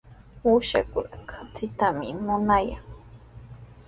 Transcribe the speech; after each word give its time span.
Uushakuna 0.47 1.15
katritami 1.29 2.07
munayan. 2.25 2.83